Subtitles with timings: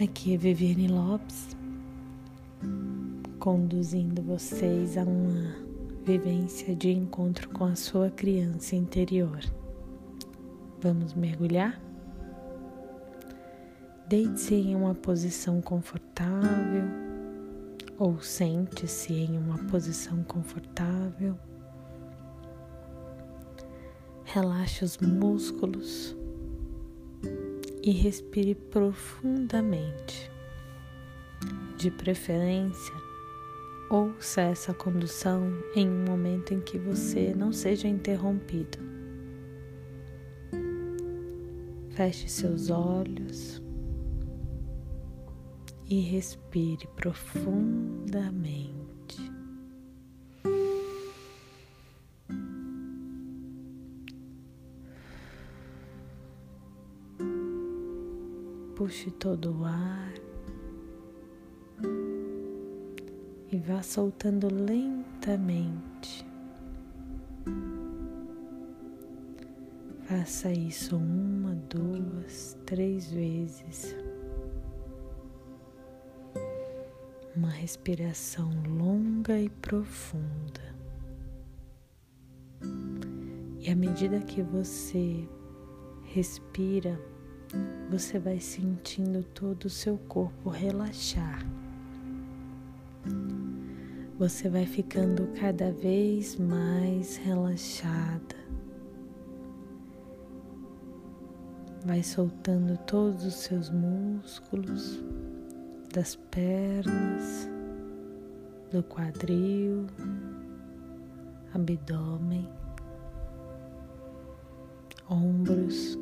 [0.00, 1.56] Aqui é Viviane Lopes,
[3.40, 5.56] conduzindo vocês a uma
[6.04, 9.40] vivência de encontro com a sua criança interior.
[10.80, 11.82] Vamos mergulhar?
[14.08, 16.84] Deite-se em uma posição confortável
[17.98, 21.36] ou sente-se em uma posição confortável.
[24.22, 26.16] Relaxe os músculos
[27.88, 30.30] e respire profundamente.
[31.78, 32.94] De preferência,
[33.88, 38.76] ouça essa condução em um momento em que você não seja interrompido.
[41.92, 43.62] Feche seus olhos
[45.88, 48.77] e respire profundamente.
[58.88, 60.14] Puxe todo o ar
[63.52, 66.26] e vá soltando lentamente.
[70.04, 73.94] Faça isso uma, duas, três vezes.
[77.36, 80.74] Uma respiração longa e profunda.
[83.60, 85.28] E à medida que você
[86.04, 86.98] respira,
[87.90, 91.44] você vai sentindo todo o seu corpo relaxar.
[94.18, 98.36] Você vai ficando cada vez mais relaxada.
[101.86, 105.02] Vai soltando todos os seus músculos
[105.94, 107.48] das pernas,
[108.70, 109.86] do quadril,
[111.54, 112.46] abdômen,
[115.08, 115.96] ombros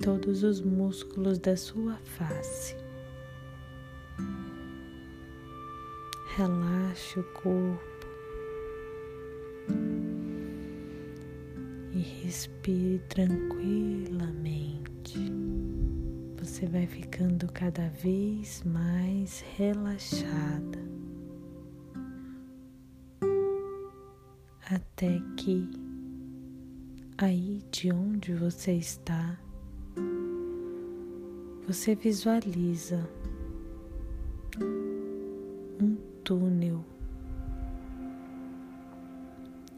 [0.00, 2.76] todos os músculos da sua face.
[6.36, 8.06] Relaxe o corpo
[11.92, 15.18] e respire tranquilamente.
[16.40, 20.82] Você vai ficando cada vez mais relaxada
[24.74, 25.70] até que
[27.18, 29.38] aí de onde você está
[31.66, 33.08] você visualiza
[35.80, 36.84] um túnel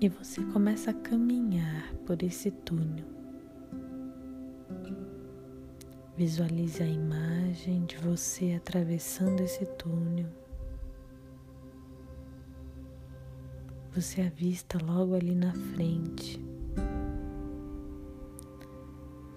[0.00, 3.04] e você começa a caminhar por esse túnel.
[6.16, 10.28] Visualize a imagem de você atravessando esse túnel.
[13.94, 16.42] Você avista logo ali na frente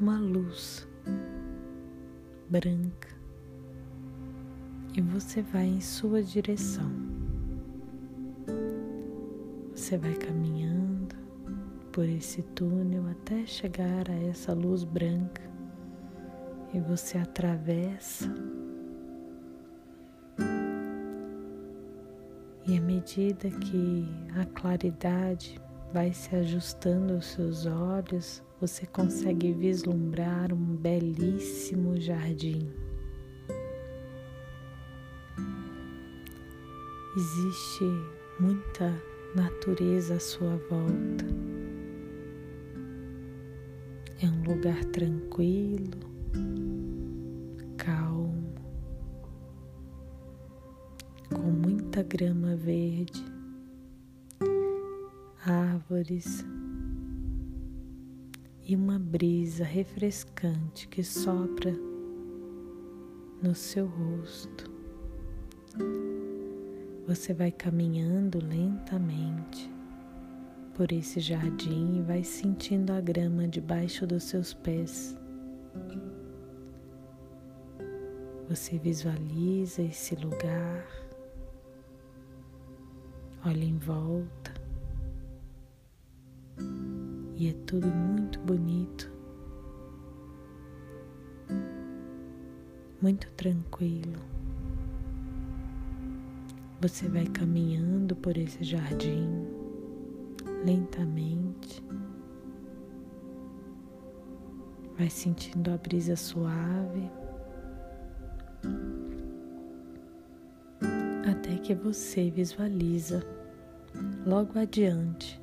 [0.00, 0.86] uma luz
[2.50, 3.08] branca
[4.96, 6.90] e você vai em sua direção.
[9.74, 11.14] Você vai caminhando
[11.92, 15.42] por esse túnel até chegar a essa luz branca
[16.74, 18.32] e você atravessa.
[22.66, 24.06] E à medida que
[24.38, 25.60] a claridade
[25.92, 32.68] vai se ajustando aos seus olhos, você consegue vislumbrar um belíssimo jardim.
[37.16, 37.84] Existe
[38.40, 38.92] muita
[39.34, 41.24] natureza à sua volta.
[44.20, 46.00] É um lugar tranquilo,
[47.76, 48.54] calmo,
[51.30, 53.24] com muita grama verde,
[55.46, 56.44] árvores
[58.68, 61.72] e uma brisa refrescante que sopra
[63.42, 64.70] no seu rosto.
[67.06, 69.70] Você vai caminhando lentamente
[70.74, 75.16] por esse jardim e vai sentindo a grama debaixo dos seus pés.
[78.50, 80.86] Você visualiza esse lugar,
[83.46, 84.57] olha em volta
[87.38, 89.08] e é tudo muito bonito,
[93.00, 94.20] muito tranquilo.
[96.80, 99.46] Você vai caminhando por esse jardim
[100.66, 101.80] lentamente,
[104.98, 107.08] vai sentindo a brisa suave.
[111.30, 113.24] Até que você visualiza
[114.26, 115.37] logo adiante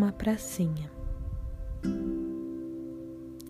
[0.00, 0.90] uma pracinha.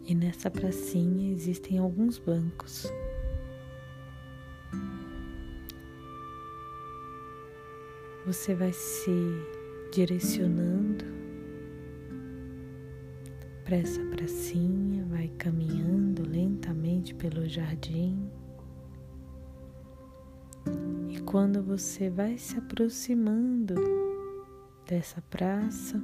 [0.05, 2.89] E nessa pracinha existem alguns bancos.
[8.27, 9.13] Você vai se
[9.93, 11.05] direcionando
[13.65, 18.29] para essa pracinha, vai caminhando lentamente pelo jardim.
[21.09, 23.77] E quando você vai se aproximando
[24.85, 26.03] dessa praça,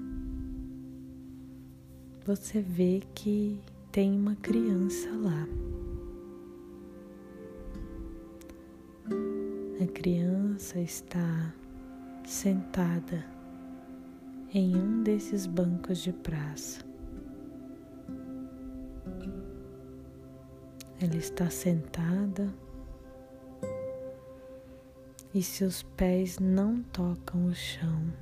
[2.26, 3.60] você vê que
[3.92, 5.46] tem uma criança lá.
[9.80, 11.54] A criança está
[12.24, 13.24] sentada
[14.52, 16.80] em um desses bancos de praça.
[21.00, 22.52] Ela está sentada
[25.32, 28.12] e seus pés não tocam o chão.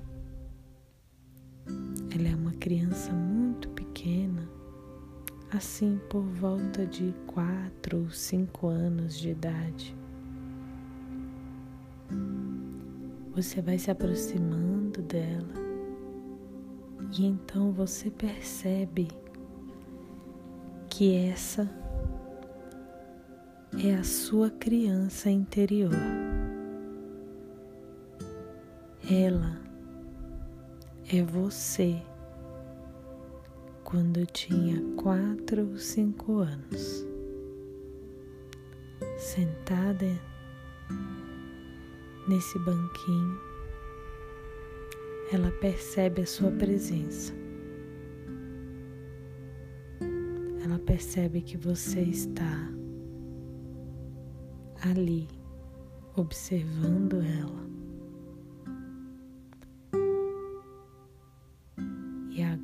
[2.14, 3.33] Ela é uma criança muito
[5.56, 9.96] assim por volta de quatro ou cinco anos de idade.
[13.34, 15.54] Você vai se aproximando dela
[17.16, 19.08] e então você percebe
[20.88, 21.70] que essa
[23.78, 25.94] é a sua criança interior.
[29.08, 29.60] Ela
[31.12, 32.02] é você
[33.94, 37.06] quando tinha quatro ou cinco anos,
[39.16, 40.20] sentada
[42.26, 43.40] nesse banquinho,
[45.30, 47.32] ela percebe a sua presença.
[50.64, 52.68] Ela percebe que você está
[54.90, 55.28] ali
[56.16, 57.73] observando ela.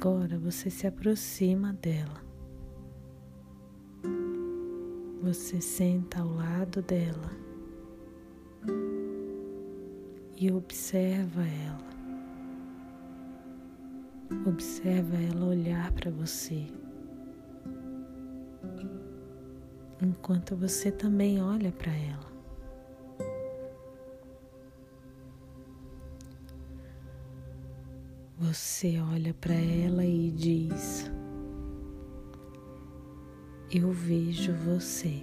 [0.03, 2.25] Agora você se aproxima dela.
[5.23, 7.31] Você senta ao lado dela
[10.39, 11.91] e observa ela.
[14.47, 16.67] Observa ela olhar para você.
[20.01, 22.30] Enquanto você também olha para ela.
[28.53, 31.09] Você olha para ela e diz:
[33.71, 35.23] Eu vejo você.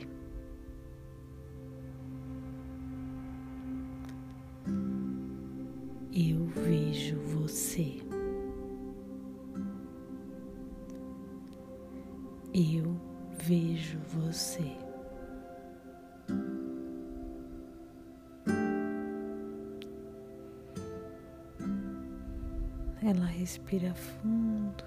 [23.48, 24.84] Respira fundo,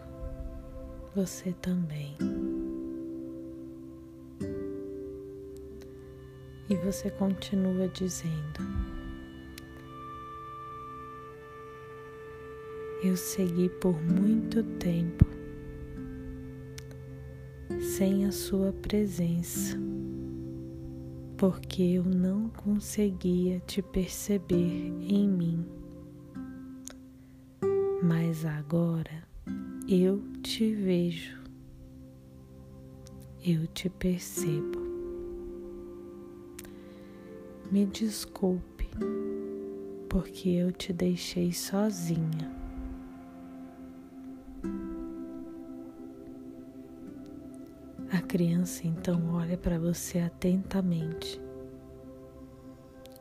[1.16, 2.14] você também.
[6.68, 8.60] E você continua dizendo:
[13.02, 15.24] Eu segui por muito tempo
[17.80, 19.78] sem a sua presença,
[21.38, 25.79] porque eu não conseguia te perceber em mim
[28.02, 29.22] mas agora
[29.88, 31.38] eu te vejo,
[33.44, 34.80] eu te percebo.
[37.70, 38.88] Me desculpe,
[40.08, 42.50] porque eu te deixei sozinha.
[48.12, 51.40] A criança então olha para você atentamente.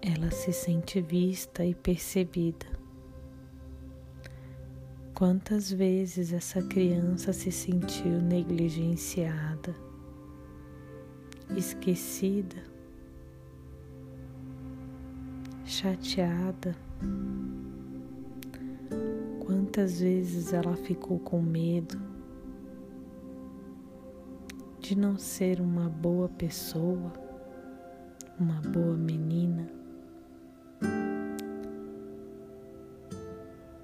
[0.02, 2.79] Ela se sente vista e percebida.
[5.20, 9.76] Quantas vezes essa criança se sentiu negligenciada,
[11.58, 12.56] esquecida,
[15.66, 16.74] chateada?
[19.46, 22.00] Quantas vezes ela ficou com medo
[24.80, 27.12] de não ser uma boa pessoa,
[28.40, 29.79] uma boa menina?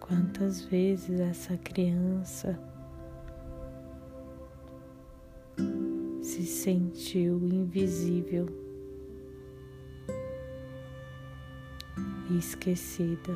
[0.07, 2.59] Quantas vezes essa criança
[6.21, 8.45] se sentiu invisível
[12.29, 13.35] e esquecida.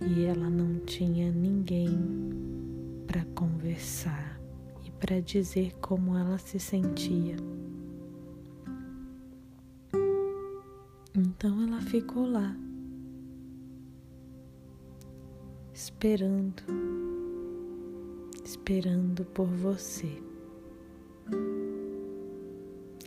[0.00, 2.00] E ela não tinha ninguém
[3.06, 4.40] para conversar
[4.84, 7.36] e para dizer como ela se sentia.
[11.88, 12.54] Ficou lá,
[15.72, 16.62] esperando,
[18.44, 20.22] esperando por você.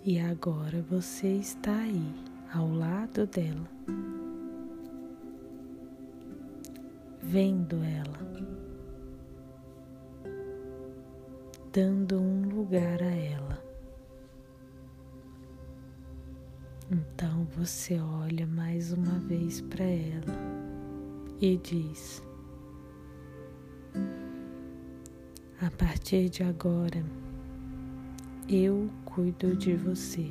[0.03, 2.11] E agora você está aí,
[2.51, 3.69] ao lado dela,
[7.21, 8.19] vendo ela,
[11.71, 13.70] dando um lugar a ela.
[17.13, 20.35] Então você olha mais uma vez para ela
[21.39, 22.23] e diz:
[25.61, 27.03] A partir de agora,
[28.47, 30.25] eu cuido de você.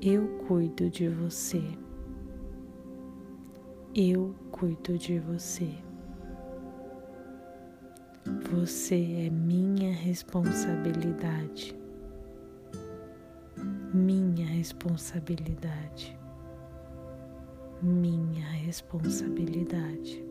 [0.00, 1.62] Eu cuido de você.
[3.94, 5.74] Eu cuido de você.
[8.50, 11.74] Você é minha responsabilidade.
[13.94, 16.18] Minha responsabilidade.
[17.80, 20.22] Minha responsabilidade.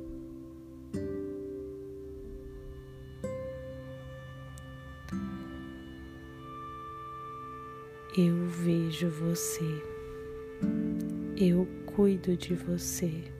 [8.15, 9.83] Eu vejo você,
[11.35, 13.31] eu cuido de você.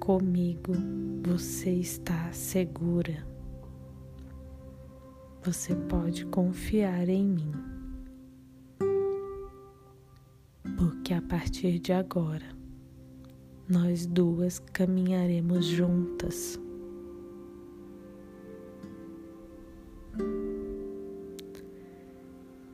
[0.00, 0.72] Comigo
[1.24, 3.24] você está segura.
[5.44, 7.52] Você pode confiar em mim,
[11.02, 12.46] porque a partir de agora
[13.68, 16.60] nós duas caminharemos juntas.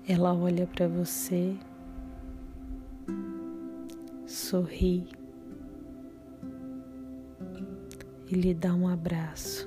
[0.06, 1.56] Ela olha para você,
[4.26, 5.08] sorri
[8.30, 9.66] e lhe dá um abraço.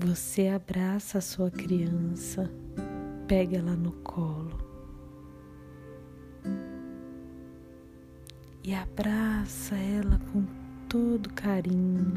[0.00, 2.48] Você abraça a sua criança,
[3.26, 4.56] pega ela no colo
[8.62, 10.44] e abraça ela com
[10.88, 12.14] todo carinho.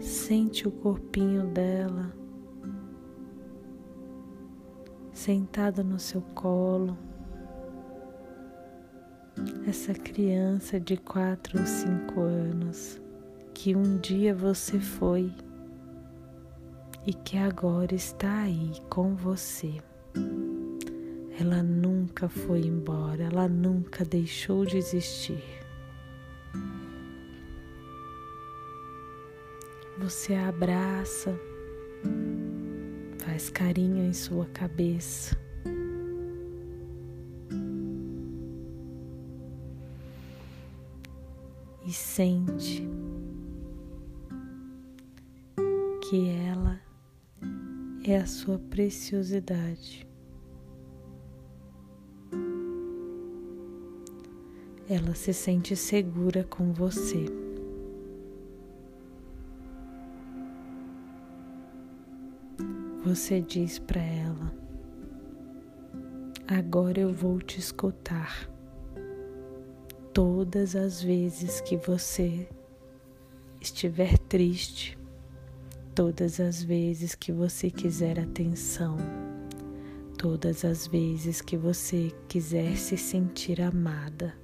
[0.00, 2.10] Sente o corpinho dela
[5.12, 6.96] sentada no seu colo.
[9.68, 12.98] Essa criança de quatro ou cinco anos
[13.52, 15.30] que um dia você foi
[17.06, 19.80] e que agora está aí com você.
[21.38, 25.44] Ela nunca foi embora, ela nunca deixou de existir.
[29.98, 31.38] Você a abraça,
[33.18, 35.38] faz carinho em sua cabeça.
[41.86, 42.88] E sente
[46.08, 46.55] que ela
[48.12, 50.06] é a sua preciosidade.
[54.88, 57.26] Ela se sente segura com você.
[63.04, 64.54] Você diz para ela:
[66.46, 68.48] Agora eu vou te escutar.
[70.12, 72.48] Todas as vezes que você
[73.60, 74.95] estiver triste,
[75.96, 78.98] todas as vezes que você quiser atenção,
[80.18, 84.34] todas as vezes que você quiser se sentir amada,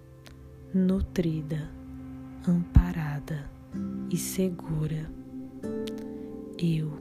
[0.73, 1.71] nutrida,
[2.49, 3.51] amparada
[4.11, 5.11] e segura,
[6.57, 6.99] eu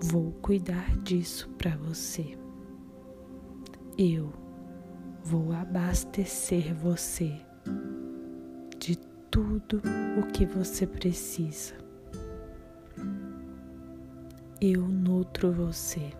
[0.00, 2.38] vou cuidar disso para você.
[3.98, 4.32] Eu
[5.24, 7.32] vou abastecer você
[8.78, 8.96] de
[9.28, 9.82] tudo
[10.20, 11.81] o que você precisa.
[14.64, 16.12] Eu nutro você,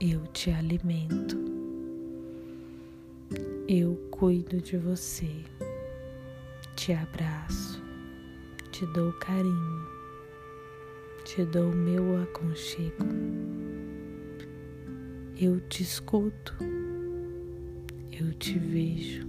[0.00, 1.36] eu te alimento,
[3.68, 5.44] eu cuido de você,
[6.74, 7.82] te abraço,
[8.72, 9.98] te dou carinho
[11.28, 13.04] te dou meu aconchego.
[15.38, 16.56] Eu te escuto,
[18.10, 19.28] eu te vejo.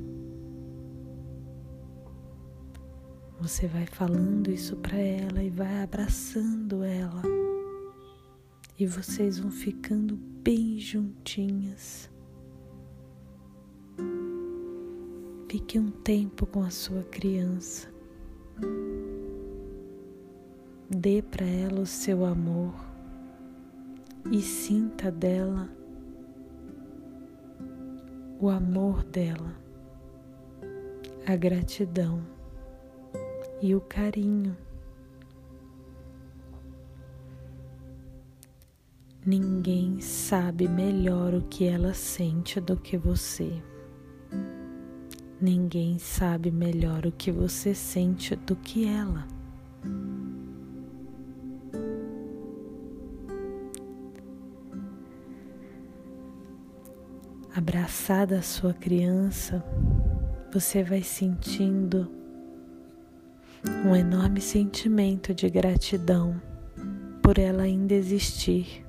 [3.41, 7.21] Você vai falando isso para ela e vai abraçando ela.
[8.79, 12.09] E vocês vão ficando bem juntinhas.
[15.49, 17.91] Fique um tempo com a sua criança.
[20.89, 22.73] Dê para ela o seu amor
[24.31, 25.69] e sinta dela
[28.41, 29.53] o amor dela,
[31.27, 32.25] a gratidão
[33.61, 34.55] e o carinho.
[39.31, 43.61] Ninguém sabe melhor o que ela sente do que você.
[45.39, 49.27] Ninguém sabe melhor o que você sente do que ela.
[57.53, 59.63] Abraçada a sua criança,
[60.51, 62.11] você vai sentindo
[63.85, 66.41] um enorme sentimento de gratidão
[67.21, 68.88] por ela ainda existir,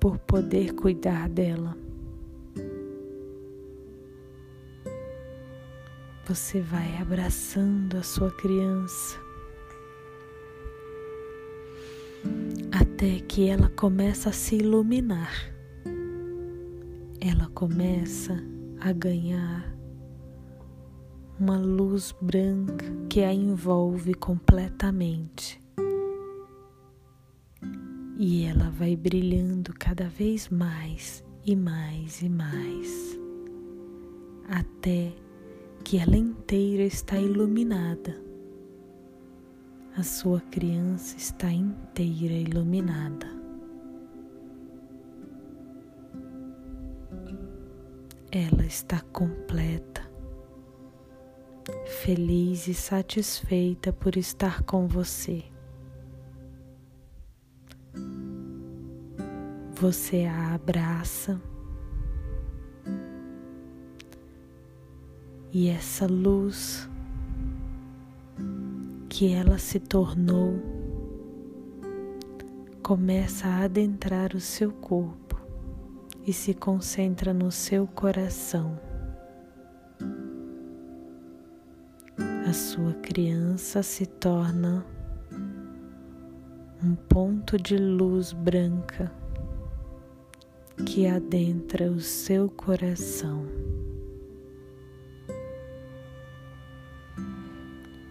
[0.00, 1.76] por poder cuidar dela.
[6.26, 9.18] Você vai abraçando a sua criança
[12.72, 15.32] até que ela começa a se iluminar.
[17.20, 18.42] Ela começa
[18.80, 19.76] a ganhar
[21.38, 25.59] uma luz branca que a envolve completamente.
[28.22, 33.18] E ela vai brilhando cada vez mais e mais e mais,
[34.46, 35.10] até
[35.82, 38.22] que ela inteira está iluminada.
[39.96, 43.26] A sua criança está inteira iluminada.
[48.30, 50.06] Ela está completa
[52.02, 55.42] feliz e satisfeita por estar com você.
[59.80, 61.40] Você a abraça
[65.50, 66.86] e essa luz
[69.08, 70.60] que ela se tornou
[72.82, 75.40] começa a adentrar o seu corpo
[76.26, 78.78] e se concentra no seu coração.
[82.46, 84.84] a sua criança se torna
[86.84, 89.10] um ponto de luz branca
[90.84, 93.46] que adentra o seu coração.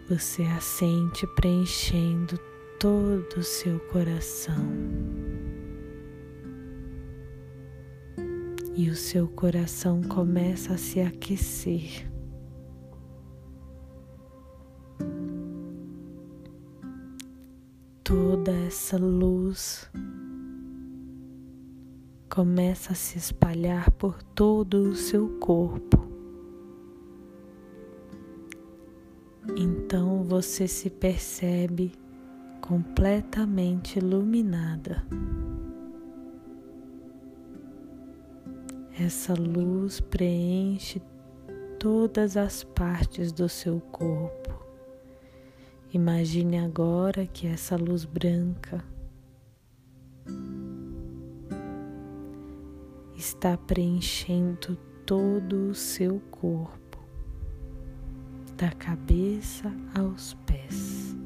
[0.09, 2.39] Você a sente preenchendo
[2.79, 4.65] todo o seu coração.
[8.75, 12.09] E o seu coração começa a se aquecer.
[18.09, 19.87] toda essa luz
[22.39, 26.07] começa a se espalhar por todo o seu corpo.
[29.57, 31.91] Então você se percebe
[32.61, 35.05] completamente iluminada.
[38.97, 41.01] Essa luz preenche
[41.77, 44.65] todas as partes do seu corpo.
[45.93, 48.81] Imagine agora que essa luz branca
[53.19, 56.97] está preenchendo todo o seu corpo,
[58.55, 61.17] da cabeça aos pés.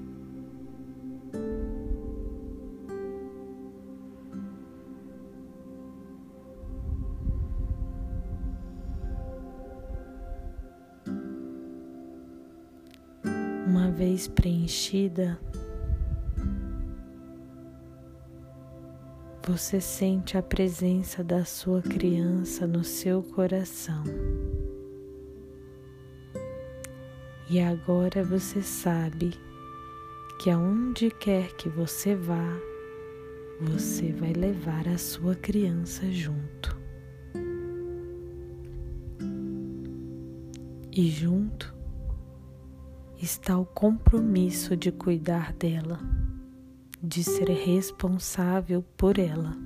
[13.68, 15.40] Uma vez preenchida,
[19.56, 24.04] você sente a presença da sua criança no seu coração.
[27.48, 29.32] E agora você sabe
[30.40, 32.52] que aonde quer que você vá,
[33.62, 36.76] você vai levar a sua criança junto.
[40.92, 41.72] E junto
[43.22, 46.00] está o compromisso de cuidar dela,
[47.04, 49.58] de ser responsável por ela,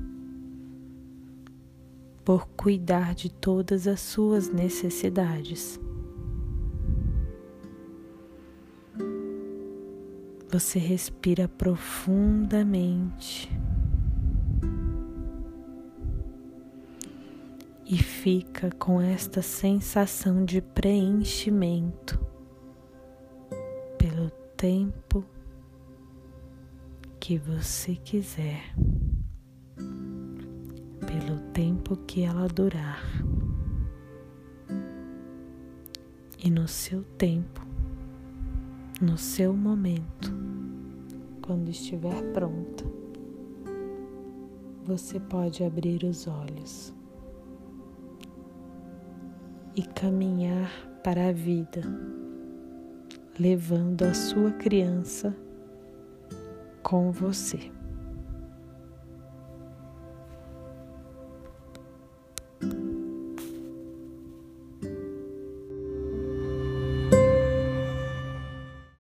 [2.26, 5.80] por cuidar de todas as suas necessidades.
[10.50, 13.52] Você respira profundamente
[17.86, 22.20] e fica com esta sensação de preenchimento
[24.58, 25.24] tempo
[27.28, 28.74] que você quiser,
[31.06, 33.04] pelo tempo que ela durar.
[36.42, 37.68] E no seu tempo,
[39.02, 40.34] no seu momento,
[41.42, 42.86] quando estiver pronta,
[44.86, 46.94] você pode abrir os olhos
[49.76, 50.72] e caminhar
[51.04, 51.82] para a vida
[53.38, 55.36] levando a sua criança
[56.88, 57.77] com você.